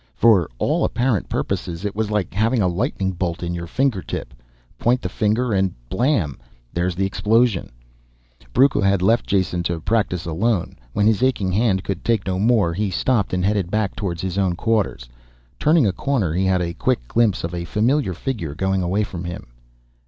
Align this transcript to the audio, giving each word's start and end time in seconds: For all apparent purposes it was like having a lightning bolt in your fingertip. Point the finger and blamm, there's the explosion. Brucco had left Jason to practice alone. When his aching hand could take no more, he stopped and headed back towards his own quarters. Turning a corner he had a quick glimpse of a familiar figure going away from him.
For 0.15 0.49
all 0.57 0.83
apparent 0.83 1.29
purposes 1.29 1.85
it 1.85 1.95
was 1.95 2.09
like 2.09 2.33
having 2.33 2.59
a 2.59 2.67
lightning 2.67 3.11
bolt 3.11 3.43
in 3.43 3.53
your 3.53 3.67
fingertip. 3.67 4.33
Point 4.79 4.99
the 4.99 5.09
finger 5.09 5.53
and 5.53 5.75
blamm, 5.91 6.39
there's 6.73 6.95
the 6.95 7.05
explosion. 7.05 7.71
Brucco 8.51 8.81
had 8.81 9.03
left 9.03 9.27
Jason 9.27 9.61
to 9.61 9.79
practice 9.79 10.25
alone. 10.25 10.75
When 10.93 11.05
his 11.05 11.21
aching 11.21 11.51
hand 11.51 11.83
could 11.83 12.03
take 12.03 12.25
no 12.25 12.39
more, 12.39 12.73
he 12.73 12.89
stopped 12.89 13.31
and 13.31 13.45
headed 13.45 13.69
back 13.69 13.95
towards 13.95 14.23
his 14.23 14.39
own 14.39 14.55
quarters. 14.55 15.07
Turning 15.59 15.85
a 15.85 15.93
corner 15.93 16.33
he 16.33 16.45
had 16.45 16.63
a 16.63 16.73
quick 16.73 17.07
glimpse 17.07 17.43
of 17.43 17.53
a 17.53 17.65
familiar 17.65 18.15
figure 18.15 18.55
going 18.55 18.81
away 18.81 19.03
from 19.03 19.23
him. 19.25 19.49